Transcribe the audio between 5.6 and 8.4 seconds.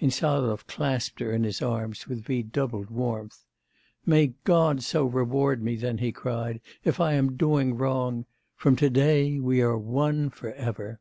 me then,' he cried, 'if I am doing wrong!